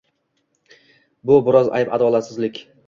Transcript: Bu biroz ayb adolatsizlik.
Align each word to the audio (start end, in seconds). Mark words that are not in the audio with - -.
Bu 1.31 1.39
biroz 1.49 1.71
ayb 1.81 1.95
adolatsizlik. 2.01 2.67